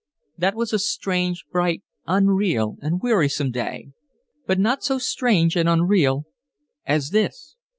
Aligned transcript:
That 0.35 0.55
was 0.55 0.73
a 0.73 0.79
strange, 0.79 1.45
bright, 1.51 1.83
unreal, 2.07 2.77
and 2.81 3.03
wearisome 3.03 3.51
day, 3.51 3.89
but 4.47 4.57
not 4.57 4.83
so 4.83 4.97
strange 4.97 5.55
and 5.55 5.69
unreal 5.69 6.23
as 6.87 7.11
this." 7.11 7.55